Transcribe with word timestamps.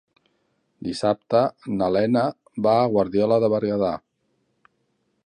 Dissabte 0.87 1.41
na 1.75 1.89
Lena 1.97 2.25
va 2.69 2.75
a 2.81 2.89
Guardiola 2.97 3.41
de 3.45 3.51
Berguedà. 3.57 3.95